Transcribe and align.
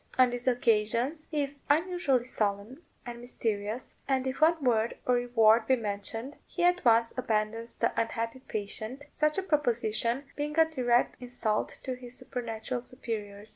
On 0.17 0.31
these 0.31 0.47
occasions 0.47 1.27
he 1.29 1.43
is 1.43 1.61
unusually 1.69 2.25
solemn 2.25 2.81
and 3.05 3.21
mysterious, 3.21 3.97
and 4.07 4.25
if 4.25 4.41
one 4.41 4.63
word 4.63 4.97
of 5.05 5.13
reward 5.13 5.67
be 5.67 5.75
mentioned 5.75 6.37
he 6.47 6.63
at 6.63 6.83
once 6.83 7.13
abandons 7.17 7.75
the 7.75 7.91
unhappy 8.01 8.39
patient, 8.39 9.05
such 9.11 9.37
a 9.37 9.43
proposition 9.43 10.23
being 10.35 10.57
a 10.57 10.65
direct 10.67 11.21
insult 11.21 11.77
to 11.83 11.93
his 11.95 12.17
supernatural 12.17 12.81
superiors. 12.81 13.49